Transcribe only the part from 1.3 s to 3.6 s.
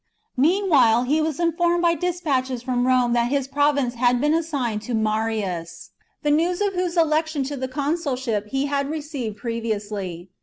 informed by despatches from Rome that his